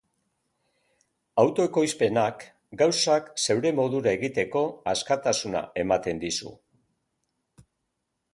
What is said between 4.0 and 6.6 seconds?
egiteko askatasuna ematen dizu.